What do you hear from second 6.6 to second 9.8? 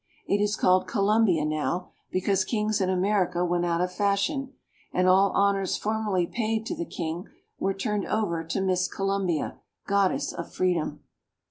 to the king were turned over to Miss Columbia,